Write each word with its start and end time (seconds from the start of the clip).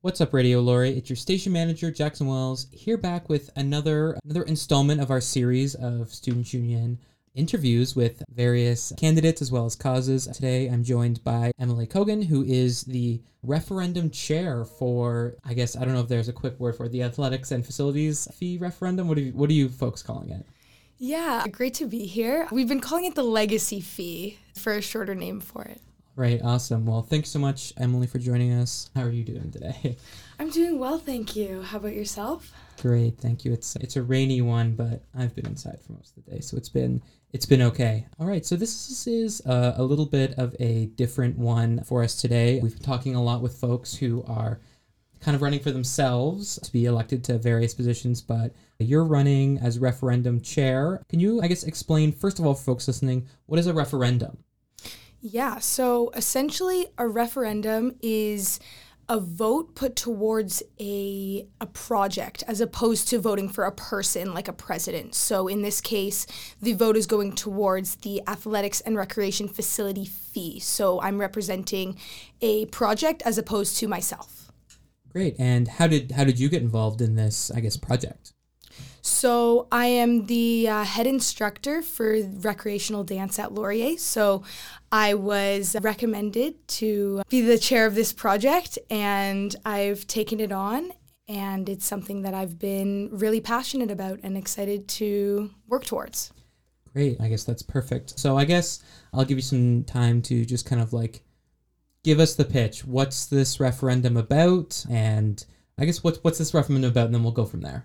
What's 0.00 0.20
up, 0.20 0.32
Radio 0.32 0.60
Laurier? 0.60 0.96
It's 0.96 1.10
your 1.10 1.16
station 1.16 1.52
manager, 1.52 1.90
Jackson 1.90 2.28
Wells, 2.28 2.68
here 2.70 2.96
back 2.96 3.28
with 3.28 3.50
another 3.56 4.16
another 4.24 4.44
installment 4.44 5.00
of 5.00 5.10
our 5.10 5.20
series 5.20 5.74
of 5.74 6.14
Student 6.14 6.54
Union 6.54 7.00
interviews 7.34 7.96
with 7.96 8.22
various 8.32 8.92
candidates 8.96 9.42
as 9.42 9.50
well 9.50 9.66
as 9.66 9.74
causes. 9.74 10.28
Today, 10.28 10.68
I'm 10.68 10.84
joined 10.84 11.24
by 11.24 11.50
Emily 11.58 11.88
Kogan, 11.88 12.24
who 12.24 12.44
is 12.44 12.84
the 12.84 13.20
referendum 13.42 14.08
chair 14.10 14.64
for, 14.64 15.34
I 15.44 15.54
guess, 15.54 15.74
I 15.74 15.84
don't 15.84 15.94
know 15.94 16.00
if 16.00 16.08
there's 16.08 16.28
a 16.28 16.32
quick 16.32 16.60
word 16.60 16.76
for 16.76 16.86
it, 16.86 16.92
the 16.92 17.02
athletics 17.02 17.50
and 17.50 17.66
facilities 17.66 18.28
fee 18.32 18.56
referendum. 18.56 19.08
What 19.08 19.18
are 19.18 19.22
you, 19.22 19.32
what 19.32 19.50
are 19.50 19.54
you 19.54 19.68
folks 19.68 20.00
calling 20.00 20.30
it? 20.30 20.46
Yeah, 20.98 21.44
great 21.50 21.74
to 21.74 21.88
be 21.88 22.06
here. 22.06 22.46
We've 22.52 22.68
been 22.68 22.80
calling 22.80 23.04
it 23.04 23.16
the 23.16 23.24
legacy 23.24 23.80
fee 23.80 24.38
for 24.54 24.74
a 24.74 24.80
shorter 24.80 25.16
name 25.16 25.40
for 25.40 25.62
it. 25.62 25.80
Right, 26.18 26.42
awesome. 26.42 26.84
Well, 26.84 27.02
thanks 27.02 27.30
so 27.30 27.38
much, 27.38 27.72
Emily, 27.76 28.08
for 28.08 28.18
joining 28.18 28.52
us. 28.52 28.90
How 28.96 29.02
are 29.02 29.10
you 29.12 29.22
doing 29.22 29.52
today? 29.52 29.96
I'm 30.40 30.50
doing 30.50 30.80
well, 30.80 30.98
thank 30.98 31.36
you. 31.36 31.62
How 31.62 31.76
about 31.76 31.94
yourself? 31.94 32.52
Great, 32.82 33.18
thank 33.18 33.44
you. 33.44 33.52
It's 33.52 33.76
it's 33.76 33.94
a 33.94 34.02
rainy 34.02 34.42
one, 34.42 34.74
but 34.74 35.04
I've 35.16 35.32
been 35.36 35.46
inside 35.46 35.78
for 35.80 35.92
most 35.92 36.16
of 36.16 36.24
the 36.24 36.32
day, 36.32 36.40
so 36.40 36.56
it's 36.56 36.68
been 36.68 37.00
it's 37.32 37.46
been 37.46 37.62
okay. 37.62 38.08
All 38.18 38.26
right, 38.26 38.44
so 38.44 38.56
this 38.56 39.06
is 39.06 39.46
uh, 39.46 39.74
a 39.76 39.82
little 39.84 40.06
bit 40.06 40.36
of 40.38 40.56
a 40.58 40.86
different 40.86 41.38
one 41.38 41.84
for 41.84 42.02
us 42.02 42.20
today. 42.20 42.58
We've 42.60 42.74
been 42.74 42.82
talking 42.82 43.14
a 43.14 43.22
lot 43.22 43.40
with 43.40 43.54
folks 43.54 43.94
who 43.94 44.24
are 44.26 44.58
kind 45.20 45.36
of 45.36 45.42
running 45.42 45.60
for 45.60 45.70
themselves 45.70 46.58
to 46.64 46.72
be 46.72 46.86
elected 46.86 47.22
to 47.24 47.38
various 47.38 47.74
positions, 47.74 48.22
but 48.22 48.52
you're 48.80 49.04
running 49.04 49.58
as 49.58 49.78
referendum 49.78 50.40
chair. 50.40 51.00
Can 51.08 51.20
you, 51.20 51.40
I 51.42 51.46
guess, 51.46 51.62
explain 51.62 52.10
first 52.10 52.40
of 52.40 52.44
all, 52.44 52.54
for 52.54 52.64
folks 52.64 52.88
listening, 52.88 53.28
what 53.46 53.60
is 53.60 53.68
a 53.68 53.72
referendum? 53.72 54.38
Yeah, 55.20 55.58
so 55.58 56.10
essentially, 56.14 56.86
a 56.96 57.08
referendum 57.08 57.96
is 58.00 58.60
a 59.08 59.18
vote 59.18 59.74
put 59.74 59.96
towards 59.96 60.62
a 60.78 61.46
a 61.60 61.66
project 61.66 62.44
as 62.46 62.60
opposed 62.60 63.08
to 63.08 63.18
voting 63.18 63.48
for 63.48 63.64
a 63.64 63.72
person 63.72 64.34
like 64.34 64.48
a 64.48 64.52
president. 64.52 65.14
So 65.14 65.48
in 65.48 65.62
this 65.62 65.80
case, 65.80 66.26
the 66.60 66.74
vote 66.74 66.96
is 66.96 67.06
going 67.06 67.34
towards 67.34 67.96
the 67.96 68.22
athletics 68.28 68.80
and 68.82 68.96
recreation 68.96 69.48
facility 69.48 70.04
fee. 70.04 70.60
So 70.60 71.00
I'm 71.00 71.18
representing 71.18 71.98
a 72.42 72.66
project 72.66 73.22
as 73.24 73.38
opposed 73.38 73.78
to 73.78 73.88
myself. 73.88 74.52
Great. 75.08 75.36
And 75.38 75.66
how 75.68 75.86
did 75.86 76.12
how 76.12 76.24
did 76.24 76.38
you 76.38 76.48
get 76.48 76.62
involved 76.62 77.00
in 77.00 77.16
this, 77.16 77.50
I 77.50 77.60
guess, 77.60 77.76
project? 77.76 78.34
So 79.00 79.68
I 79.70 79.86
am 79.86 80.26
the 80.26 80.68
uh, 80.68 80.84
head 80.84 81.06
instructor 81.06 81.82
for 81.82 82.20
recreational 82.40 83.04
dance 83.04 83.38
at 83.38 83.52
Laurier. 83.52 83.96
So 83.96 84.42
I 84.90 85.14
was 85.14 85.76
recommended 85.80 86.66
to 86.68 87.22
be 87.28 87.40
the 87.40 87.58
chair 87.58 87.86
of 87.86 87.94
this 87.94 88.12
project, 88.12 88.78
and 88.90 89.54
I've 89.64 90.06
taken 90.06 90.40
it 90.40 90.52
on. 90.52 90.92
And 91.28 91.68
it's 91.68 91.84
something 91.84 92.22
that 92.22 92.32
I've 92.32 92.58
been 92.58 93.10
really 93.12 93.40
passionate 93.40 93.90
about 93.90 94.20
and 94.22 94.36
excited 94.36 94.88
to 94.88 95.50
work 95.66 95.84
towards. 95.84 96.32
Great. 96.94 97.20
I 97.20 97.28
guess 97.28 97.44
that's 97.44 97.62
perfect. 97.62 98.18
So 98.18 98.38
I 98.38 98.46
guess 98.46 98.82
I'll 99.12 99.26
give 99.26 99.36
you 99.36 99.42
some 99.42 99.84
time 99.84 100.22
to 100.22 100.46
just 100.46 100.64
kind 100.64 100.80
of 100.80 100.94
like 100.94 101.22
give 102.02 102.18
us 102.18 102.34
the 102.34 102.46
pitch. 102.46 102.86
What's 102.86 103.26
this 103.26 103.60
referendum 103.60 104.16
about? 104.16 104.84
And 104.88 105.44
I 105.78 105.84
guess 105.84 106.02
what's 106.02 106.18
what's 106.24 106.38
this 106.38 106.54
referendum 106.54 106.90
about? 106.90 107.06
And 107.06 107.14
then 107.14 107.22
we'll 107.22 107.32
go 107.32 107.44
from 107.44 107.60
there. 107.60 107.84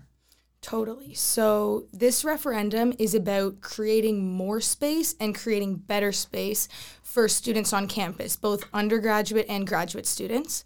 Totally. 0.64 1.12
So, 1.12 1.84
this 1.92 2.24
referendum 2.24 2.94
is 2.98 3.14
about 3.14 3.60
creating 3.60 4.32
more 4.32 4.62
space 4.62 5.14
and 5.20 5.34
creating 5.34 5.76
better 5.76 6.10
space 6.10 6.68
for 7.02 7.28
students 7.28 7.74
on 7.74 7.86
campus, 7.86 8.34
both 8.34 8.64
undergraduate 8.72 9.44
and 9.46 9.66
graduate 9.66 10.06
students. 10.06 10.64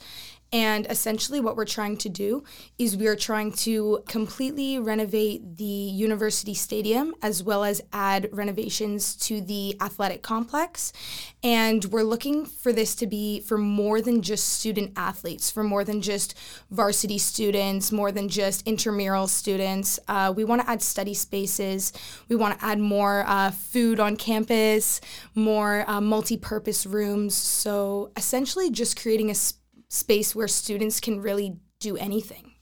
And 0.53 0.87
essentially, 0.89 1.41
what 1.41 1.57
we're 1.57 1.67
trying 1.67 1.99
to 1.99 2.09
do 2.09 2.43
is 2.79 2.97
we 2.97 3.07
are 3.07 3.17
trying 3.17 3.53
to 3.53 4.03
completely 4.09 4.79
renovate 4.79 5.59
the 5.59 5.65
university 5.65 6.55
stadium 6.55 7.15
as 7.23 7.43
well 7.43 7.65
as 7.65 7.83
add 7.93 8.31
renovations 8.33 9.15
to 9.17 9.43
the 9.43 9.77
athletic 9.81 10.23
complex. 10.23 10.93
And 11.43 11.85
we're 11.87 12.03
looking 12.03 12.47
for 12.47 12.73
this 12.73 12.95
to 12.97 13.07
be 13.07 13.41
for 13.41 13.59
more 13.59 14.01
than 14.01 14.23
just 14.23 14.49
student 14.49 14.93
athletes, 14.97 15.51
for 15.51 15.63
more 15.63 15.85
than 15.85 16.01
just 16.01 16.35
varsity 16.71 17.19
students, 17.19 17.93
more 17.93 18.11
than 18.11 18.31
just 18.31 18.67
intramural 18.67 19.27
students. 19.27 19.99
Uh, 20.09 20.33
we 20.35 20.45
want 20.45 20.63
to 20.63 20.71
add 20.71 20.81
study 20.81 21.13
spaces. 21.13 21.93
We 22.29 22.37
want 22.37 22.59
to 22.59 22.65
add 22.65 22.79
more 22.79 23.25
uh, 23.27 23.51
food 23.51 24.01
on 24.01 24.17
campus, 24.17 25.03
more 25.35 25.85
uh, 25.87 26.01
multi 26.01 26.39
purpose 26.39 26.87
rooms. 26.87 27.35
So 27.35 28.13
essentially, 28.17 28.71
just 28.71 28.99
creating 28.99 29.31
a 29.31 29.35
space 29.35 29.59
where 30.35 30.49
students 30.49 31.01
can 31.01 31.21
really 31.21 31.59
do 31.81 31.97
anything. 31.97 32.53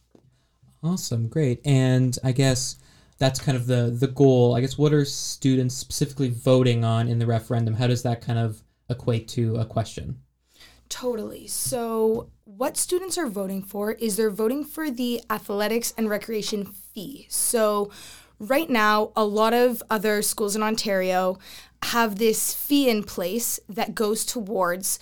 Awesome, 0.83 1.29
great. 1.29 1.61
And 1.65 2.17
I 2.23 2.33
guess 2.33 2.77
that's 3.19 3.41
kind 3.41 3.57
of 3.57 3.67
the 3.67 3.97
the 3.99 4.09
goal. 4.09 4.55
I 4.55 4.61
guess 4.61 4.79
what 4.79 4.93
are 4.93 5.05
students 5.05 5.75
specifically 5.75 6.29
voting 6.29 6.85
on 6.85 7.09
in 7.09 7.19
the 7.19 7.27
referendum? 7.27 7.75
How 7.75 7.87
does 7.87 8.03
that 8.03 8.21
kind 8.21 8.39
of 8.39 8.63
equate 8.89 9.29
to 9.29 9.57
a 9.57 9.65
question? 9.65 10.21
Totally. 10.89 11.47
So, 11.49 12.31
what 12.45 12.77
students 12.77 13.19
are 13.19 13.27
voting 13.27 13.63
for 13.63 13.93
is 13.93 14.17
they're 14.17 14.31
voting 14.31 14.65
for 14.65 14.91
the 14.91 15.21
athletics 15.29 15.93
and 15.99 16.09
recreation 16.09 16.65
fee. 16.65 17.27
So, 17.29 17.91
right 18.39 18.71
now, 18.71 19.11
a 19.17 19.25
lot 19.25 19.53
of 19.53 19.83
other 19.91 20.23
schools 20.23 20.55
in 20.55 20.63
Ontario 20.63 21.39
have 21.83 22.19
this 22.19 22.55
fee 22.55 22.89
in 22.89 23.03
place 23.03 23.59
that 23.69 23.95
goes 23.95 24.25
towards 24.25 24.99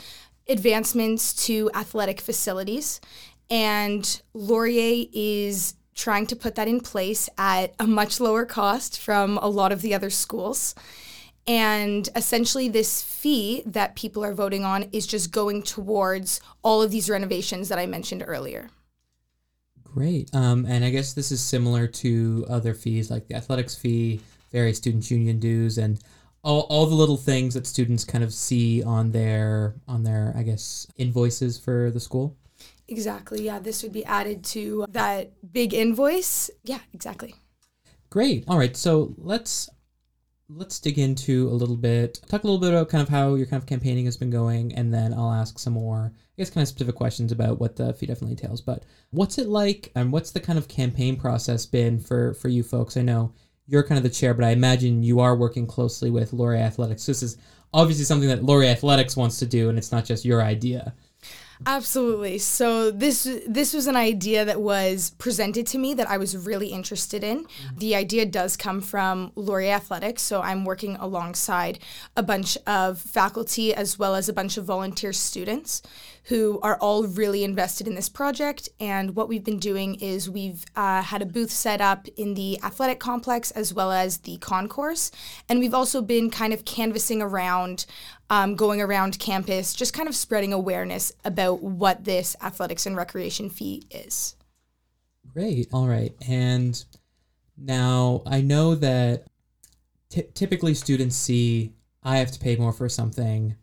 advancements 0.48 1.32
to 1.46 1.70
athletic 1.74 2.20
facilities. 2.20 3.00
And 3.50 4.20
Laurier 4.32 5.06
is 5.12 5.74
trying 5.94 6.26
to 6.26 6.36
put 6.36 6.54
that 6.56 6.68
in 6.68 6.80
place 6.80 7.28
at 7.38 7.74
a 7.78 7.86
much 7.86 8.20
lower 8.20 8.44
cost 8.44 9.00
from 9.00 9.38
a 9.38 9.48
lot 9.48 9.72
of 9.72 9.82
the 9.82 9.94
other 9.94 10.10
schools. 10.10 10.74
And 11.46 12.08
essentially, 12.16 12.68
this 12.68 13.02
fee 13.02 13.62
that 13.66 13.96
people 13.96 14.24
are 14.24 14.32
voting 14.32 14.64
on 14.64 14.84
is 14.92 15.06
just 15.06 15.30
going 15.30 15.62
towards 15.62 16.40
all 16.62 16.80
of 16.80 16.90
these 16.90 17.10
renovations 17.10 17.68
that 17.68 17.78
I 17.78 17.86
mentioned 17.86 18.24
earlier. 18.26 18.70
Great. 19.82 20.34
Um, 20.34 20.64
and 20.66 20.84
I 20.84 20.90
guess 20.90 21.12
this 21.12 21.30
is 21.30 21.40
similar 21.40 21.86
to 21.86 22.46
other 22.48 22.74
fees 22.74 23.10
like 23.10 23.28
the 23.28 23.34
athletics 23.34 23.76
fee, 23.76 24.20
various 24.50 24.78
student 24.78 25.08
union 25.10 25.38
dues, 25.38 25.76
and 25.78 26.00
all, 26.44 26.60
all 26.68 26.86
the 26.86 26.94
little 26.94 27.16
things 27.16 27.54
that 27.54 27.66
students 27.66 28.04
kind 28.04 28.22
of 28.22 28.32
see 28.32 28.82
on 28.82 29.10
their 29.10 29.74
on 29.88 30.04
their 30.04 30.32
I 30.36 30.42
guess 30.42 30.86
invoices 30.96 31.58
for 31.58 31.90
the 31.90 32.00
school. 32.00 32.36
Exactly. 32.86 33.42
Yeah, 33.42 33.58
this 33.58 33.82
would 33.82 33.92
be 33.92 34.04
added 34.04 34.44
to 34.44 34.84
that 34.90 35.32
big 35.52 35.72
invoice. 35.72 36.50
Yeah, 36.64 36.80
exactly. 36.92 37.34
Great. 38.10 38.44
All 38.46 38.58
right. 38.58 38.76
So 38.76 39.14
let's 39.16 39.70
let's 40.50 40.78
dig 40.78 40.98
into 40.98 41.48
a 41.48 41.54
little 41.54 41.76
bit, 41.76 42.20
talk 42.28 42.44
a 42.44 42.46
little 42.46 42.60
bit 42.60 42.70
about 42.70 42.90
kind 42.90 43.02
of 43.02 43.08
how 43.08 43.34
your 43.34 43.46
kind 43.46 43.62
of 43.62 43.66
campaigning 43.66 44.04
has 44.04 44.16
been 44.16 44.30
going, 44.30 44.74
and 44.74 44.92
then 44.92 45.14
I'll 45.14 45.32
ask 45.32 45.58
some 45.58 45.72
more, 45.72 46.12
I 46.14 46.34
guess, 46.36 46.50
kind 46.50 46.62
of 46.62 46.68
specific 46.68 46.94
questions 46.94 47.32
about 47.32 47.58
what 47.58 47.76
the 47.76 47.94
fee 47.94 48.06
definitely 48.06 48.32
entails. 48.32 48.60
But 48.60 48.84
what's 49.10 49.38
it 49.38 49.48
like, 49.48 49.90
and 49.96 50.12
what's 50.12 50.30
the 50.30 50.40
kind 50.40 50.58
of 50.58 50.68
campaign 50.68 51.16
process 51.16 51.64
been 51.64 51.98
for 51.98 52.34
for 52.34 52.48
you 52.48 52.62
folks? 52.62 52.96
I 52.96 53.02
know 53.02 53.32
you're 53.66 53.82
kind 53.82 53.96
of 53.96 54.02
the 54.02 54.10
chair, 54.10 54.34
but 54.34 54.44
I 54.44 54.50
imagine 54.50 55.02
you 55.02 55.20
are 55.20 55.36
working 55.36 55.66
closely 55.66 56.10
with 56.10 56.32
Laurier 56.32 56.60
Athletics. 56.60 57.06
This 57.06 57.22
is 57.22 57.38
obviously 57.72 58.04
something 58.04 58.28
that 58.28 58.44
Laurier 58.44 58.70
Athletics 58.70 59.16
wants 59.16 59.38
to 59.38 59.46
do, 59.46 59.68
and 59.68 59.78
it's 59.78 59.92
not 59.92 60.04
just 60.04 60.24
your 60.24 60.42
idea. 60.42 60.94
Absolutely. 61.66 62.38
So 62.38 62.90
this 62.90 63.28
this 63.46 63.72
was 63.72 63.86
an 63.86 63.96
idea 63.96 64.44
that 64.44 64.60
was 64.60 65.10
presented 65.18 65.66
to 65.68 65.78
me 65.78 65.94
that 65.94 66.08
I 66.08 66.18
was 66.18 66.36
really 66.36 66.68
interested 66.68 67.22
in. 67.22 67.44
Mm-hmm. 67.44 67.78
The 67.78 67.94
idea 67.94 68.26
does 68.26 68.56
come 68.56 68.80
from 68.80 69.32
Laurier 69.36 69.72
Athletics, 69.72 70.22
so 70.22 70.42
I'm 70.42 70.64
working 70.64 70.96
alongside 70.96 71.78
a 72.16 72.22
bunch 72.22 72.58
of 72.66 73.00
faculty 73.00 73.74
as 73.74 73.98
well 73.98 74.14
as 74.14 74.28
a 74.28 74.32
bunch 74.32 74.56
of 74.56 74.64
volunteer 74.64 75.12
students 75.12 75.80
who 76.24 76.58
are 76.62 76.76
all 76.78 77.06
really 77.06 77.44
invested 77.44 77.86
in 77.86 77.94
this 77.94 78.08
project. 78.08 78.68
And 78.80 79.14
what 79.14 79.28
we've 79.28 79.44
been 79.44 79.58
doing 79.58 79.96
is 79.96 80.30
we've 80.30 80.64
uh, 80.74 81.02
had 81.02 81.22
a 81.22 81.26
booth 81.26 81.50
set 81.50 81.80
up 81.80 82.08
in 82.16 82.34
the 82.34 82.58
athletic 82.62 82.98
complex 82.98 83.50
as 83.50 83.74
well 83.74 83.92
as 83.92 84.18
the 84.18 84.38
concourse, 84.38 85.10
and 85.48 85.58
we've 85.58 85.74
also 85.74 86.00
been 86.02 86.30
kind 86.30 86.52
of 86.52 86.64
canvassing 86.64 87.20
around 87.20 87.86
um, 88.30 88.56
going 88.56 88.80
around 88.80 89.18
campus, 89.18 89.74
just 89.74 89.92
kind 89.92 90.08
of 90.08 90.16
spreading 90.16 90.52
awareness 90.52 91.12
about 91.24 91.62
what 91.62 92.04
this 92.04 92.36
athletics 92.42 92.86
and 92.86 92.96
recreation 92.96 93.50
fee 93.50 93.86
is. 93.90 94.34
Great. 95.32 95.68
All 95.72 95.86
right. 95.86 96.14
And 96.26 96.82
now 97.56 98.22
I 98.26 98.40
know 98.40 98.74
that 98.76 99.24
t- 100.10 100.28
typically 100.34 100.74
students 100.74 101.16
see 101.16 101.74
I 102.02 102.18
have 102.18 102.30
to 102.32 102.38
pay 102.38 102.56
more 102.56 102.72
for 102.72 102.88
something. 102.88 103.56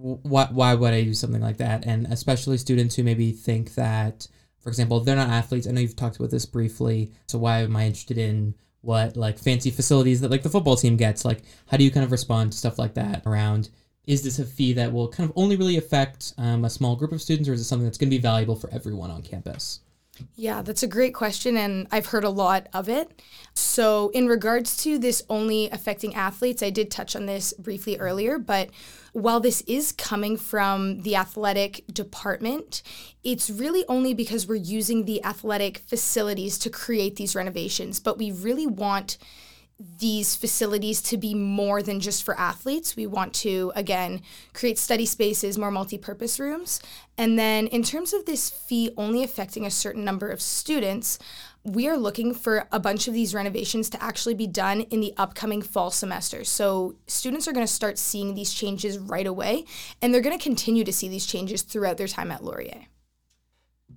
Why, 0.00 0.46
why 0.50 0.74
would 0.74 0.94
I 0.94 1.02
do 1.02 1.12
something 1.12 1.42
like 1.42 1.56
that? 1.56 1.84
And 1.84 2.06
especially 2.06 2.56
students 2.58 2.94
who 2.94 3.02
maybe 3.02 3.32
think 3.32 3.74
that, 3.74 4.28
for 4.60 4.68
example, 4.68 5.00
they're 5.00 5.16
not 5.16 5.28
athletes. 5.28 5.66
I 5.66 5.72
know 5.72 5.80
you've 5.80 5.96
talked 5.96 6.16
about 6.16 6.30
this 6.30 6.46
briefly. 6.46 7.12
So 7.26 7.38
why 7.38 7.62
am 7.62 7.74
I 7.74 7.86
interested 7.86 8.16
in 8.16 8.54
what 8.80 9.16
like 9.16 9.38
fancy 9.38 9.70
facilities 9.72 10.20
that 10.20 10.30
like 10.30 10.44
the 10.44 10.50
football 10.50 10.76
team 10.76 10.96
gets? 10.96 11.24
Like, 11.24 11.42
how 11.66 11.76
do 11.76 11.84
you 11.84 11.90
kind 11.90 12.04
of 12.04 12.12
respond 12.12 12.52
to 12.52 12.58
stuff 12.58 12.78
like 12.78 12.94
that 12.94 13.22
around 13.26 13.70
is 14.06 14.22
this 14.22 14.38
a 14.38 14.44
fee 14.44 14.72
that 14.72 14.90
will 14.92 15.08
kind 15.08 15.28
of 15.28 15.36
only 15.36 15.54
really 15.54 15.76
affect 15.76 16.32
um, 16.38 16.64
a 16.64 16.70
small 16.70 16.96
group 16.96 17.12
of 17.12 17.20
students, 17.20 17.48
or 17.48 17.52
is 17.52 17.60
it 17.60 17.64
something 17.64 17.84
that's 17.84 17.98
going 17.98 18.08
to 18.08 18.16
be 18.16 18.22
valuable 18.22 18.56
for 18.56 18.72
everyone 18.72 19.10
on 19.10 19.20
campus? 19.20 19.80
Yeah, 20.34 20.62
that's 20.62 20.82
a 20.82 20.88
great 20.88 21.14
question, 21.14 21.56
and 21.56 21.86
I've 21.92 22.06
heard 22.06 22.24
a 22.24 22.30
lot 22.30 22.68
of 22.72 22.88
it. 22.88 23.22
So, 23.54 24.10
in 24.10 24.26
regards 24.26 24.76
to 24.84 24.98
this 24.98 25.22
only 25.28 25.68
affecting 25.70 26.14
athletes, 26.14 26.62
I 26.62 26.70
did 26.70 26.90
touch 26.90 27.14
on 27.14 27.26
this 27.26 27.52
briefly 27.52 27.96
earlier, 27.98 28.38
but 28.38 28.70
while 29.12 29.40
this 29.40 29.62
is 29.62 29.92
coming 29.92 30.36
from 30.36 31.02
the 31.02 31.16
athletic 31.16 31.84
department, 31.92 32.82
it's 33.22 33.50
really 33.50 33.84
only 33.88 34.14
because 34.14 34.46
we're 34.46 34.56
using 34.56 35.04
the 35.04 35.24
athletic 35.24 35.78
facilities 35.78 36.58
to 36.58 36.70
create 36.70 37.16
these 37.16 37.34
renovations. 37.34 38.00
But 38.00 38.18
we 38.18 38.32
really 38.32 38.66
want 38.66 39.18
these 39.80 40.34
facilities 40.34 41.00
to 41.00 41.16
be 41.16 41.34
more 41.34 41.82
than 41.82 42.00
just 42.00 42.24
for 42.24 42.38
athletes. 42.38 42.96
We 42.96 43.06
want 43.06 43.32
to, 43.34 43.72
again, 43.76 44.22
create 44.52 44.76
study 44.76 45.06
spaces, 45.06 45.56
more 45.56 45.70
multi 45.70 45.96
purpose 45.96 46.40
rooms. 46.40 46.80
And 47.16 47.38
then, 47.38 47.68
in 47.68 47.84
terms 47.84 48.12
of 48.12 48.24
this 48.24 48.50
fee 48.50 48.90
only 48.96 49.22
affecting 49.22 49.64
a 49.64 49.70
certain 49.70 50.04
number 50.04 50.28
of 50.30 50.40
students, 50.40 51.18
we 51.62 51.88
are 51.88 51.96
looking 51.96 52.34
for 52.34 52.66
a 52.72 52.80
bunch 52.80 53.06
of 53.06 53.14
these 53.14 53.34
renovations 53.34 53.88
to 53.90 54.02
actually 54.02 54.34
be 54.34 54.48
done 54.48 54.80
in 54.82 55.00
the 55.00 55.14
upcoming 55.16 55.62
fall 55.62 55.92
semester. 55.92 56.42
So, 56.42 56.96
students 57.06 57.46
are 57.46 57.52
going 57.52 57.66
to 57.66 57.72
start 57.72 57.98
seeing 57.98 58.34
these 58.34 58.52
changes 58.52 58.98
right 58.98 59.26
away, 59.26 59.64
and 60.02 60.12
they're 60.12 60.20
going 60.20 60.36
to 60.36 60.42
continue 60.42 60.82
to 60.82 60.92
see 60.92 61.08
these 61.08 61.26
changes 61.26 61.62
throughout 61.62 61.98
their 61.98 62.08
time 62.08 62.32
at 62.32 62.42
Laurier. 62.42 62.86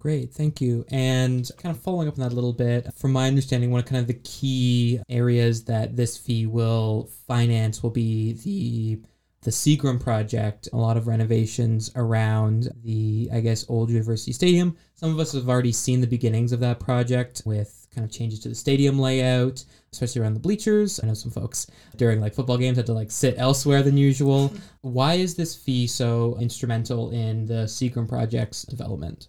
Great, 0.02 0.34
thank 0.34 0.60
you. 0.60 0.84
And 0.90 1.48
kind 1.60 1.76
of 1.76 1.80
following 1.80 2.08
up 2.08 2.16
on 2.16 2.22
that 2.22 2.32
a 2.32 2.36
little 2.36 2.54
bit, 2.54 2.92
from 2.96 3.12
my 3.12 3.28
understanding, 3.28 3.70
one 3.70 3.82
of 3.82 3.86
kind 3.86 4.02
of 4.02 4.08
the 4.08 4.20
key 4.24 5.00
areas 5.08 5.66
that 5.66 5.96
this 5.96 6.18
fee 6.18 6.48
will 6.48 7.12
finance 7.28 7.84
will 7.84 7.92
be 7.92 8.34
the 8.34 9.00
the 9.44 9.52
Seagram 9.52 10.00
project, 10.00 10.70
a 10.74 10.78
lot 10.78 10.98
of 10.98 11.06
renovations 11.06 11.92
around 11.96 12.70
the, 12.84 13.30
I 13.32 13.42
guess, 13.42 13.64
old 13.70 13.92
University 13.92 14.32
Stadium. 14.32 14.76
Some 14.96 15.12
of 15.12 15.20
us 15.20 15.34
have 15.34 15.50
already 15.50 15.72
seen 15.72 16.02
the 16.02 16.08
beginnings 16.08 16.52
of 16.52 16.60
that 16.62 16.80
project 16.80 17.44
with 17.46 17.88
kind 17.94 18.04
of 18.04 18.12
changes 18.12 18.40
to 18.40 18.50
the 18.50 18.56
stadium 18.56 18.98
layout, 18.98 19.64
especially 19.94 20.22
around 20.22 20.34
the 20.34 20.40
bleachers. 20.40 21.00
I 21.04 21.06
know 21.08 21.14
some 21.14 21.32
folks 21.32 21.68
during 21.96 22.20
like 22.20 22.34
football 22.34 22.58
games 22.58 22.78
had 22.78 22.88
to 22.88 22.94
like 22.94 23.12
sit 23.12 23.36
elsewhere 23.38 23.84
than 23.84 23.98
usual. 23.98 24.52
Why 24.82 25.16
is 25.16 25.36
this 25.36 25.56
fee 25.56 25.86
so 25.86 26.38
instrumental 26.40 27.12
in 27.12 27.46
the 27.46 27.66
Seagram 27.66 28.08
project's 28.08 28.64
development? 28.64 29.28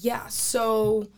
Yeah, 0.00 0.26
so 0.28 1.08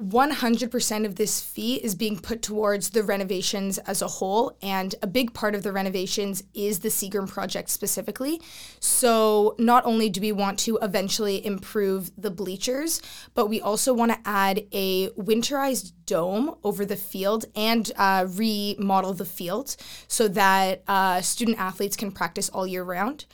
100% 0.00 1.04
of 1.04 1.16
this 1.16 1.40
fee 1.40 1.74
is 1.74 1.96
being 1.96 2.18
put 2.20 2.40
towards 2.40 2.90
the 2.90 3.02
renovations 3.02 3.78
as 3.78 4.00
a 4.00 4.06
whole, 4.06 4.56
and 4.62 4.94
a 5.02 5.08
big 5.08 5.34
part 5.34 5.56
of 5.56 5.64
the 5.64 5.72
renovations 5.72 6.44
is 6.54 6.78
the 6.78 6.88
Seagram 6.88 7.28
project 7.28 7.68
specifically. 7.68 8.40
So, 8.78 9.56
not 9.58 9.84
only 9.84 10.08
do 10.08 10.20
we 10.20 10.30
want 10.30 10.60
to 10.60 10.78
eventually 10.82 11.44
improve 11.44 12.12
the 12.16 12.30
bleachers, 12.30 13.02
but 13.34 13.48
we 13.48 13.60
also 13.60 13.92
want 13.92 14.12
to 14.12 14.18
add 14.24 14.66
a 14.70 15.08
winterized 15.10 15.92
dome 16.06 16.54
over 16.62 16.84
the 16.84 16.96
field 16.96 17.46
and 17.56 17.90
uh, 17.96 18.26
remodel 18.28 19.14
the 19.14 19.24
field 19.24 19.74
so 20.06 20.28
that 20.28 20.84
uh, 20.86 21.20
student 21.22 21.58
athletes 21.58 21.96
can 21.96 22.12
practice 22.12 22.48
all 22.48 22.68
year 22.68 22.84
round 22.84 23.26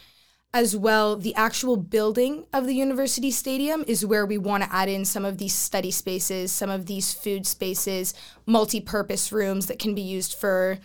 as 0.55 0.77
well, 0.77 1.17
the 1.17 1.35
actual 1.35 1.77
building 1.77 2.47
of 2.53 2.65
the 2.65 2.75
university 2.75 3.33
stadium 3.33 3.85
is 3.89 4.07
where 4.07 4.25
we 4.25 4.39
want 4.39 4.63
to 4.63 4.73
add 4.73 4.89
in 4.89 5.05
some 5.05 5.25
of 5.25 5.39
these 5.39 5.53
study 5.53 5.91
spaces, 5.91 6.53
some 6.53 6.71
of 6.71 6.87
these 6.87 7.13
food 7.13 7.45
spaces, 7.45 8.15
multi 8.47 8.81
purpose 8.81 9.33
rooms 9.33 9.67
that 9.67 9.81
can 9.81 9.97
be 9.97 10.01
used 10.01 10.33
for 10.33 10.79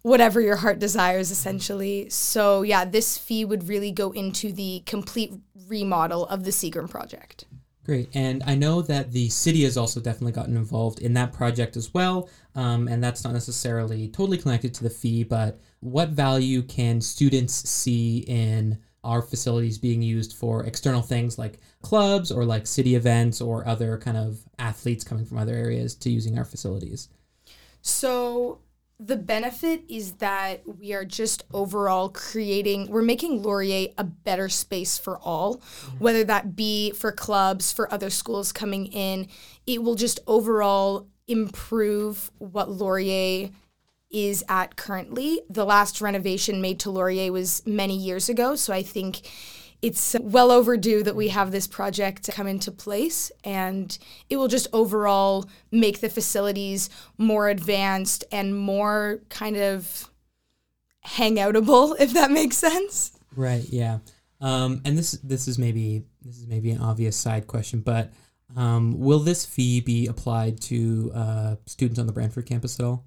whatever 0.00 0.40
your 0.40 0.56
heart 0.56 0.78
desires, 0.78 1.30
essentially. 1.30 2.08
So, 2.08 2.62
yeah, 2.62 2.86
this 2.86 3.18
fee 3.18 3.44
would 3.44 3.68
really 3.68 3.92
go 3.92 4.10
into 4.12 4.52
the 4.52 4.82
complete 4.86 5.34
remodel 5.68 6.26
of 6.26 6.44
the 6.44 6.50
Seagram 6.50 6.88
project. 6.88 7.44
Great. 7.84 8.08
And 8.14 8.42
I 8.46 8.54
know 8.54 8.80
that 8.82 9.12
the 9.12 9.28
city 9.28 9.64
has 9.64 9.76
also 9.76 10.00
definitely 10.00 10.32
gotten 10.32 10.56
involved 10.56 11.00
in 11.00 11.12
that 11.14 11.34
project 11.34 11.76
as 11.76 11.92
well. 11.92 12.30
Um, 12.54 12.88
and 12.88 13.04
that's 13.04 13.24
not 13.24 13.34
necessarily 13.34 14.08
totally 14.08 14.38
connected 14.38 14.72
to 14.74 14.82
the 14.82 14.90
fee, 14.90 15.24
but 15.24 15.60
what 15.80 16.10
value 16.10 16.62
can 16.62 17.02
students 17.02 17.68
see 17.68 18.18
in 18.26 18.78
our 19.02 19.22
facilities 19.22 19.78
being 19.78 20.02
used 20.02 20.34
for 20.34 20.64
external 20.64 21.02
things 21.02 21.38
like 21.38 21.58
clubs 21.82 22.30
or 22.30 22.44
like 22.44 22.66
city 22.66 22.94
events 22.94 23.40
or 23.40 23.66
other 23.66 23.98
kind 23.98 24.16
of 24.16 24.40
athletes 24.58 25.04
coming 25.04 25.24
from 25.24 25.38
other 25.38 25.54
areas 25.54 25.94
to 25.94 26.10
using 26.10 26.38
our 26.38 26.44
facilities? 26.44 27.08
So 27.82 28.60
the 29.00 29.16
benefit 29.16 29.82
is 29.88 30.12
that 30.14 30.62
we 30.66 30.92
are 30.92 31.06
just 31.06 31.44
overall 31.54 32.10
creating 32.10 32.86
we're 32.90 33.00
making 33.00 33.42
laurier 33.42 33.88
a 33.96 34.04
better 34.04 34.48
space 34.48 34.98
for 34.98 35.18
all 35.20 35.62
whether 35.98 36.22
that 36.22 36.54
be 36.54 36.90
for 36.90 37.10
clubs 37.10 37.72
for 37.72 37.90
other 37.92 38.10
schools 38.10 38.52
coming 38.52 38.86
in 38.88 39.26
it 39.66 39.82
will 39.82 39.94
just 39.94 40.20
overall 40.26 41.08
improve 41.26 42.30
what 42.38 42.70
laurier 42.70 43.48
is 44.10 44.44
at 44.48 44.76
currently. 44.76 45.40
The 45.48 45.64
last 45.64 46.00
renovation 46.00 46.60
made 46.60 46.80
to 46.80 46.90
Laurier 46.90 47.32
was 47.32 47.64
many 47.66 47.96
years 47.96 48.28
ago, 48.28 48.56
so 48.56 48.72
I 48.72 48.82
think 48.82 49.22
it's 49.82 50.14
well 50.20 50.50
overdue 50.50 51.02
that 51.02 51.16
we 51.16 51.28
have 51.28 51.52
this 51.52 51.66
project 51.66 52.30
come 52.32 52.46
into 52.46 52.70
place 52.70 53.32
and 53.44 53.98
it 54.28 54.36
will 54.36 54.48
just 54.48 54.66
overall 54.72 55.48
make 55.70 56.00
the 56.00 56.08
facilities 56.08 56.90
more 57.16 57.48
advanced 57.48 58.24
and 58.30 58.56
more 58.56 59.20
kind 59.30 59.56
of 59.56 60.10
hangoutable 61.06 61.96
if 62.00 62.12
that 62.12 62.30
makes 62.30 62.56
sense. 62.56 63.12
Right 63.34 63.64
yeah. 63.68 63.98
Um, 64.40 64.80
and 64.84 64.96
this 64.96 65.12
this 65.12 65.48
is 65.48 65.58
maybe 65.58 66.04
this 66.22 66.38
is 66.38 66.46
maybe 66.46 66.70
an 66.70 66.80
obvious 66.80 67.16
side 67.16 67.46
question 67.46 67.80
but 67.80 68.12
um, 68.56 68.98
will 68.98 69.20
this 69.20 69.46
fee 69.46 69.80
be 69.80 70.06
applied 70.08 70.60
to 70.62 71.12
uh, 71.14 71.56
students 71.66 72.00
on 72.00 72.06
the 72.06 72.12
brantford 72.12 72.46
campus 72.46 72.80
at 72.80 72.86
all 72.86 73.04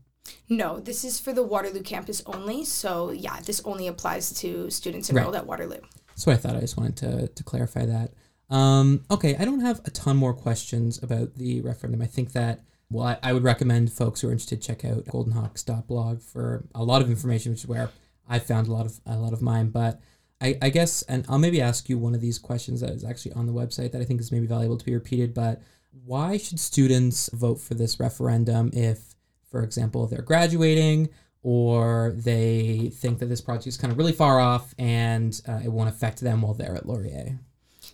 no, 0.50 0.80
this 0.80 1.04
is 1.04 1.20
for 1.20 1.34
the 1.34 1.44
Waterloo 1.44 1.82
campus 1.82 2.22
only. 2.26 2.66
So 2.66 3.12
yeah, 3.12 3.40
this 3.42 3.62
only 3.66 3.88
applies 3.88 4.32
to 4.42 4.70
students 4.70 5.10
enrolled 5.10 5.34
right. 5.34 5.42
at 5.42 5.48
Waterloo. 5.48 5.82
So 6.16 6.32
I 6.32 6.36
thought 6.36 6.56
I 6.56 6.62
just 6.62 6.78
wanted 6.78 6.98
to 6.98 7.28
to 7.28 7.44
clarify 7.44 7.86
that. 7.86 8.14
Um, 8.50 9.04
okay, 9.10 9.36
I 9.38 9.46
don't 9.46 9.62
have 9.62 9.82
a 9.86 9.90
ton 9.90 10.18
more 10.18 10.34
questions 10.34 11.02
about 11.02 11.36
the 11.36 11.62
referendum. 11.62 12.02
I 12.02 12.08
think 12.08 12.34
that 12.34 12.62
well, 12.90 13.08
I, 13.08 13.18
I 13.24 13.34
would 13.34 13.44
recommend 13.44 13.92
folks 13.92 14.22
who 14.22 14.30
are 14.30 14.32
interested 14.32 14.62
check 14.62 14.86
out 14.86 15.06
goldenhawks.blog 15.06 16.22
for 16.22 16.66
a 16.76 16.84
lot 16.84 17.02
of 17.02 17.10
information, 17.10 17.52
which 17.52 17.62
is 17.62 17.68
where 17.68 17.90
I 18.30 18.40
found 18.40 18.68
a 18.68 18.72
lot 18.72 18.86
of 18.86 19.00
a 19.06 19.18
lot 19.18 19.34
of 19.34 19.42
mine. 19.42 19.70
But 19.70 20.00
I, 20.40 20.58
I 20.62 20.70
guess, 20.70 21.02
and 21.04 21.26
I'll 21.28 21.40
maybe 21.40 21.62
ask 21.62 21.90
you 21.90 21.98
one 21.98 22.14
of 22.14 22.22
these 22.22 22.38
questions 22.38 22.82
that 22.82 22.92
is 22.92 23.04
actually 23.04 23.34
on 23.34 23.48
the 23.48 23.54
website 23.54 23.92
that 23.94 24.02
I 24.02 24.06
think 24.06 24.22
is 24.22 24.32
maybe 24.32 24.46
valuable 24.46 24.78
to 24.78 24.86
be 24.86 24.94
repeated. 24.94 25.34
But 25.34 25.62
why 26.06 26.38
should 26.38 26.60
students 26.60 27.30
vote 27.34 27.60
for 27.60 27.74
this 27.74 28.00
referendum 28.00 28.70
if 28.74 29.13
for 29.54 29.62
example, 29.62 30.08
they're 30.08 30.24
graduating 30.24 31.10
or 31.44 32.12
they 32.16 32.90
think 32.92 33.20
that 33.20 33.28
this 33.28 33.40
project 33.40 33.68
is 33.68 33.78
kind 33.78 33.92
of 33.92 34.00
really 34.00 34.12
far 34.12 34.40
off 34.40 34.74
and 34.80 35.40
uh, 35.48 35.60
it 35.64 35.72
won't 35.72 35.90
affect 35.90 36.22
them 36.22 36.42
while 36.42 36.56
they're 36.56 36.76
at 36.76 36.88
Laurier? 36.88 37.38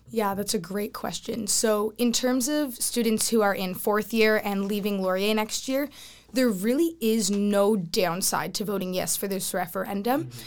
Yeah, 0.10 0.36
that's 0.36 0.54
a 0.54 0.60
great 0.60 0.94
question. 0.94 1.48
So, 1.48 1.94
in 1.98 2.14
terms 2.14 2.48
of 2.48 2.76
students 2.76 3.30
who 3.30 3.42
are 3.42 3.54
in 3.54 3.76
fourth 3.76 4.14
year 4.14 4.42
and 4.42 4.66
leaving 4.66 5.02
Laurier 5.02 5.36
next 5.36 5.68
year, 5.68 5.90
there 6.32 6.48
really 6.48 6.96
is 7.02 7.30
no 7.30 7.76
downside 7.76 8.54
to 8.56 8.64
voting 8.64 8.94
yes 8.94 9.18
for 9.18 9.28
this 9.28 9.54
referendum. 9.54 10.26
Mm-hmm 10.26 10.40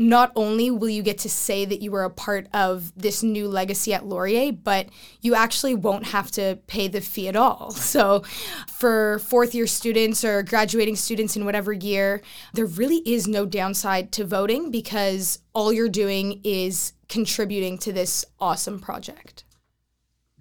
not 0.00 0.32
only 0.34 0.70
will 0.70 0.88
you 0.88 1.02
get 1.02 1.18
to 1.18 1.28
say 1.28 1.66
that 1.66 1.82
you 1.82 1.90
were 1.90 2.04
a 2.04 2.10
part 2.10 2.48
of 2.54 2.90
this 2.96 3.22
new 3.22 3.46
legacy 3.46 3.92
at 3.92 4.06
Laurier, 4.06 4.50
but 4.50 4.88
you 5.20 5.34
actually 5.34 5.74
won't 5.74 6.06
have 6.06 6.30
to 6.30 6.58
pay 6.66 6.88
the 6.88 7.02
fee 7.02 7.28
at 7.28 7.36
all. 7.36 7.70
So, 7.90 8.22
for 8.68 9.18
fourth 9.18 9.52
year 9.52 9.66
students 9.66 10.24
or 10.24 10.44
graduating 10.44 10.94
students 10.94 11.36
in 11.36 11.44
whatever 11.44 11.72
year, 11.72 12.22
there 12.54 12.66
really 12.66 12.98
is 12.98 13.26
no 13.26 13.44
downside 13.44 14.12
to 14.12 14.24
voting 14.24 14.70
because 14.70 15.40
all 15.54 15.72
you're 15.72 15.88
doing 15.88 16.40
is 16.44 16.92
contributing 17.08 17.76
to 17.78 17.92
this 17.92 18.24
awesome 18.38 18.78
project. 18.78 19.42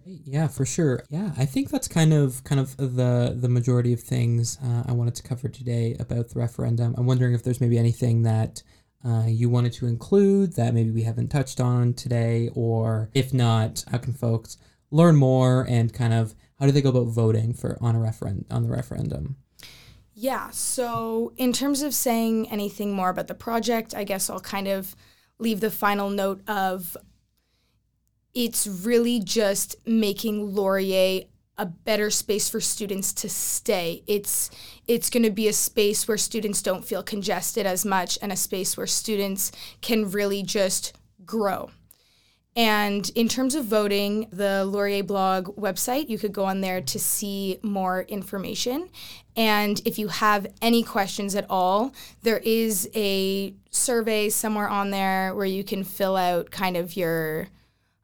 Yeah, 0.06 0.48
for 0.48 0.66
sure. 0.66 1.04
Yeah, 1.10 1.32
I 1.38 1.46
think 1.46 1.70
that's 1.70 1.88
kind 1.88 2.14
of 2.14 2.44
kind 2.44 2.62
of 2.62 2.78
the 2.78 3.36
the 3.36 3.50
majority 3.50 3.94
of 3.94 4.00
things 4.00 4.58
uh, 4.64 4.84
I 4.88 4.92
wanted 4.92 5.16
to 5.16 5.24
cover 5.24 5.50
today 5.50 5.96
about 6.00 6.30
the 6.30 6.40
referendum. 6.40 6.94
I'm 6.98 7.08
wondering 7.08 7.34
if 7.34 7.44
there's 7.44 7.60
maybe 7.60 7.80
anything 7.80 8.24
that 8.24 8.62
uh, 9.06 9.26
you 9.28 9.50
wanted 9.50 9.74
to 9.74 9.88
include 9.88 10.56
that 10.56 10.74
maybe 10.74 10.92
we 10.92 11.04
haven't 11.04 11.30
touched 11.30 11.62
on 11.62 11.94
today, 11.94 12.50
or 12.54 13.10
if 13.14 13.34
not, 13.34 13.84
how 13.90 13.98
can 13.98 14.14
folks 14.14 14.58
learn 14.92 15.16
more 15.16 15.66
and 15.70 15.94
kind 15.94 16.14
of 16.14 16.36
how 16.60 16.66
do 16.66 16.72
they 16.72 16.82
go 16.82 16.90
about 16.90 17.08
voting 17.08 17.54
for 17.54 17.78
on 17.82 17.96
a 17.96 18.00
referendum 18.00 18.46
on 18.52 18.64
the 18.64 18.70
referendum? 18.70 19.38
Yeah, 20.14 20.50
so 20.50 21.32
in 21.38 21.54
terms 21.54 21.82
of 21.82 21.94
saying 21.94 22.50
anything 22.50 22.92
more 22.92 23.10
about 23.10 23.28
the 23.28 23.36
project, 23.36 23.96
I 23.96 24.04
guess 24.04 24.30
I'll 24.30 24.42
kind 24.42 24.68
of 24.68 24.96
leave 25.38 25.62
the 25.62 25.72
final 25.72 26.10
note 26.10 26.42
of 26.50 26.98
it's 28.34 28.68
really 28.68 29.22
just 29.22 29.76
making 29.88 30.54
Laurier 30.54 31.24
a 31.60 31.66
better 31.66 32.10
space 32.10 32.50
for 32.50 32.62
students 32.62 33.14
to 33.14 33.30
stay. 33.30 34.02
It's 34.08 34.50
it's 34.88 35.10
going 35.10 35.24
to 35.24 35.30
be 35.30 35.48
a 35.48 35.54
space 35.54 36.08
where 36.08 36.18
students 36.18 36.62
don't 36.62 36.86
feel 36.86 37.04
congested 37.04 37.68
as 37.68 37.86
much 37.86 38.18
and 38.22 38.32
a 38.32 38.38
space 38.38 38.76
where 38.76 38.88
students 38.88 39.52
can 39.82 40.10
really 40.10 40.42
just 40.42 40.98
grow. 41.26 41.70
And 42.56 43.10
in 43.14 43.28
terms 43.28 43.56
of 43.56 43.66
voting, 43.66 44.28
the 44.32 44.66
Laurier 44.66 45.04
blog 45.04 45.56
website, 45.56 46.10
you 46.10 46.18
could 46.18 46.34
go 46.34 46.46
on 46.46 46.62
there 46.62 46.82
to 46.82 47.00
see 47.00 47.60
more 47.62 48.02
information. 48.04 48.90
And 49.36 49.82
if 49.86 50.00
you 50.00 50.08
have 50.08 50.48
any 50.62 50.82
questions 50.82 51.36
at 51.36 51.46
all, 51.50 51.94
there 52.24 52.40
is 52.40 52.90
a 52.96 53.54
survey 53.70 54.30
somewhere 54.30 54.68
on 54.68 54.90
there 54.90 55.36
where 55.36 55.46
you 55.46 55.64
can 55.64 55.84
fill 55.84 56.16
out 56.16 56.52
kind 56.52 56.76
of 56.76 56.98
your 56.98 57.50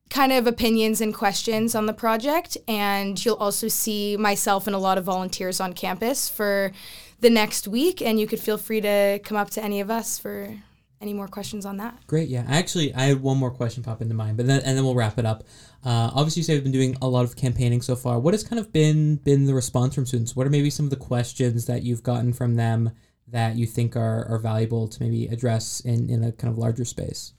kind 0.09 0.31
of 0.31 0.47
opinions 0.47 1.01
and 1.01 1.13
questions 1.13 1.75
on 1.75 1.85
the 1.85 1.93
project. 1.93 2.57
And 2.67 3.23
you'll 3.23 3.35
also 3.35 3.67
see 3.67 4.17
myself 4.17 4.67
and 4.67 4.75
a 4.75 4.79
lot 4.79 4.97
of 4.97 5.03
volunteers 5.03 5.59
on 5.59 5.73
campus 5.73 6.29
for 6.29 6.71
the 7.19 7.29
next 7.29 7.67
week. 7.67 8.01
And 8.01 8.19
you 8.19 8.27
could 8.27 8.39
feel 8.39 8.57
free 8.57 8.81
to 8.81 9.19
come 9.23 9.37
up 9.37 9.49
to 9.51 9.63
any 9.63 9.81
of 9.81 9.89
us 9.89 10.17
for 10.17 10.55
any 11.01 11.13
more 11.13 11.27
questions 11.27 11.65
on 11.65 11.77
that. 11.77 11.95
Great. 12.07 12.29
Yeah. 12.29 12.45
Actually, 12.47 12.93
I 12.93 13.03
had 13.03 13.21
one 13.21 13.37
more 13.37 13.51
question 13.51 13.83
pop 13.83 14.01
into 14.01 14.13
mind, 14.13 14.37
but 14.37 14.47
then 14.47 14.61
and 14.63 14.77
then 14.77 14.83
we'll 14.83 14.95
wrap 14.95 15.19
it 15.19 15.25
up. 15.25 15.43
Uh, 15.83 16.09
obviously, 16.13 16.39
you 16.39 16.43
say 16.43 16.53
you've 16.55 16.63
been 16.63 16.71
doing 16.71 16.97
a 17.01 17.07
lot 17.07 17.25
of 17.25 17.35
campaigning 17.35 17.81
so 17.81 17.95
far. 17.95 18.19
What 18.19 18.33
has 18.33 18.43
kind 18.43 18.59
of 18.59 18.71
been 18.71 19.17
been 19.17 19.45
the 19.45 19.53
response 19.53 19.93
from 19.93 20.05
students? 20.05 20.35
What 20.35 20.47
are 20.47 20.49
maybe 20.49 20.69
some 20.69 20.85
of 20.85 20.89
the 20.89 20.95
questions 20.95 21.65
that 21.65 21.83
you've 21.83 22.03
gotten 22.03 22.33
from 22.33 22.55
them 22.55 22.91
that 23.27 23.55
you 23.55 23.65
think 23.65 23.95
are, 23.95 24.25
are 24.25 24.39
valuable 24.39 24.87
to 24.87 25.03
maybe 25.03 25.27
address 25.27 25.79
in, 25.81 26.09
in 26.09 26.23
a 26.23 26.31
kind 26.31 26.51
of 26.51 26.57
larger 26.57 26.85
space? 26.85 27.33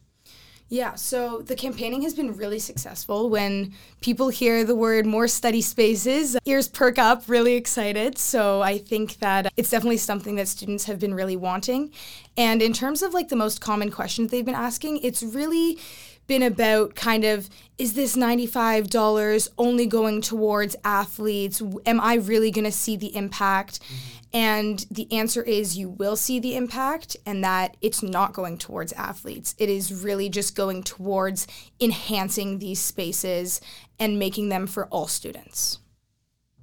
Yeah, 0.69 0.97
so 0.97 1.43
the 1.43 1.55
campaigning 1.55 2.03
has 2.03 2.15
been 2.15 2.37
really 2.37 2.59
successful. 2.59 3.31
When 3.31 3.73
people 4.01 4.31
hear 4.31 4.65
the 4.65 4.75
word 4.75 5.07
more 5.07 5.29
study 5.29 5.63
spaces, 5.63 6.37
ears 6.45 6.67
perk 6.67 6.99
up, 6.99 7.23
really 7.29 7.55
excited. 7.55 8.19
So 8.19 8.63
I 8.63 8.79
think 8.79 9.19
that 9.19 9.53
it's 9.57 9.71
definitely 9.71 9.99
something 9.99 10.35
that 10.37 10.49
students 10.49 10.85
have 10.87 10.99
been 10.99 11.15
really 11.15 11.37
wanting. 11.37 11.93
And 12.37 12.61
in 12.63 12.73
terms 12.73 13.03
of 13.03 13.15
like 13.15 13.29
the 13.29 13.37
most 13.37 13.61
common 13.61 13.93
questions 13.93 14.33
they've 14.33 14.45
been 14.45 14.57
asking, 14.57 14.99
it's 15.05 15.23
really 15.23 15.79
been 16.26 16.42
about 16.42 16.95
kind 16.95 17.25
of 17.25 17.49
is 17.78 17.95
this 17.95 18.16
$95 18.16 19.49
only 19.59 19.87
going 19.87 20.23
towards 20.23 20.76
athletes? 20.83 21.62
Am 21.85 22.00
I 22.00 22.14
really 22.14 22.50
going 22.50 22.64
to 22.64 22.73
see 22.73 22.97
the 22.97 23.14
impact? 23.14 23.80
Mm-hmm. 23.80 24.16
And 24.33 24.87
the 24.90 25.11
answer 25.12 25.42
is 25.42 25.78
you 25.78 25.88
will 25.88 26.16
see 26.16 26.38
the 26.40 26.56
impact, 26.56 27.16
and 27.25 27.42
that 27.42 27.76
it's 27.80 28.02
not 28.02 28.35
going 28.35 28.59
towards 28.59 28.92
athletes. 28.92 29.54
It 29.56 29.71
is 29.71 30.02
really 30.04 30.28
just 30.28 30.54
going 30.54 30.83
towards 30.83 31.47
enhancing 31.80 32.59
these 32.59 32.80
spaces 32.80 33.61
and 33.99 34.18
making 34.18 34.50
them 34.50 34.66
for 34.66 34.87
all 34.88 35.06
students. 35.06 35.78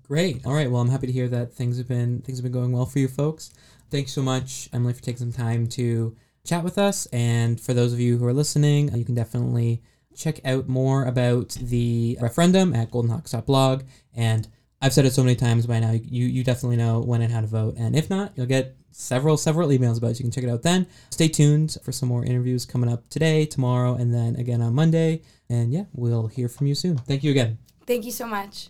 Great. 0.03 0.45
All 0.45 0.53
right. 0.53 0.69
Well, 0.69 0.81
I'm 0.81 0.89
happy 0.89 1.07
to 1.07 1.13
hear 1.13 1.27
that 1.29 1.53
things 1.53 1.77
have 1.77 1.87
been 1.87 2.21
things 2.21 2.37
have 2.37 2.43
been 2.43 2.51
going 2.51 2.73
well 2.73 2.85
for 2.85 2.99
you 2.99 3.07
folks. 3.07 3.51
Thanks 3.89 4.11
so 4.11 4.21
much, 4.21 4.69
Emily, 4.73 4.93
for 4.93 5.01
taking 5.01 5.17
some 5.17 5.31
time 5.31 5.65
to 5.69 6.15
chat 6.45 6.63
with 6.63 6.77
us. 6.77 7.05
And 7.07 7.59
for 7.59 7.73
those 7.73 7.93
of 7.93 7.99
you 7.99 8.17
who 8.17 8.25
are 8.25 8.33
listening, 8.33 8.93
uh, 8.93 8.97
you 8.97 9.05
can 9.05 9.15
definitely 9.15 9.81
check 10.15 10.39
out 10.45 10.67
more 10.67 11.05
about 11.05 11.49
the 11.49 12.17
referendum 12.21 12.73
at 12.73 12.91
goldenhawks.blog. 12.91 13.83
And 14.15 14.47
I've 14.81 14.93
said 14.93 15.05
it 15.05 15.13
so 15.13 15.23
many 15.23 15.35
times 15.35 15.65
by 15.65 15.79
now, 15.79 15.91
you, 15.91 16.25
you 16.25 16.43
definitely 16.43 16.77
know 16.77 16.99
when 16.99 17.21
and 17.21 17.31
how 17.31 17.41
to 17.41 17.47
vote. 17.47 17.75
And 17.77 17.95
if 17.95 18.09
not, 18.09 18.33
you'll 18.35 18.45
get 18.45 18.75
several, 18.91 19.37
several 19.37 19.69
emails 19.69 19.97
about 19.97 20.11
it. 20.11 20.19
You 20.19 20.25
can 20.25 20.31
check 20.31 20.43
it 20.43 20.49
out 20.49 20.61
then. 20.61 20.87
Stay 21.09 21.29
tuned 21.29 21.77
for 21.83 21.91
some 21.91 22.09
more 22.09 22.25
interviews 22.25 22.65
coming 22.65 22.91
up 22.91 23.07
today, 23.09 23.45
tomorrow, 23.45 23.95
and 23.95 24.13
then 24.13 24.35
again 24.35 24.61
on 24.61 24.75
Monday. 24.75 25.21
And 25.49 25.71
yeah, 25.71 25.85
we'll 25.93 26.27
hear 26.27 26.49
from 26.49 26.67
you 26.67 26.75
soon. 26.75 26.97
Thank 26.97 27.23
you 27.23 27.31
again. 27.31 27.57
Thank 27.87 28.05
you 28.05 28.11
so 28.11 28.27
much. 28.27 28.69